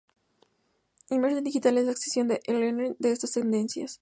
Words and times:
Inmersión 1.11 1.43
digital 1.43 1.77
es 1.77 1.85
la 1.85 1.91
extensión 1.91 2.27
de 2.27 2.41
E-learning 2.47 2.95
de 2.97 3.11
estas 3.11 3.33
tendencias. 3.33 3.99